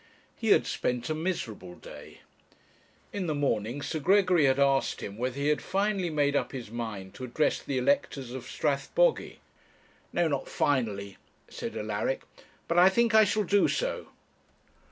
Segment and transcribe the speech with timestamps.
[0.35, 2.21] He had spent a miserable day.
[3.13, 6.71] In the morning Sir Gregory had asked him whether he had finally made up his
[6.71, 9.41] mind to address the electors of Strathbogy.
[10.11, 11.17] 'No, not finally,'
[11.49, 12.23] said Alaric,
[12.67, 14.07] 'but I think I shall do so.'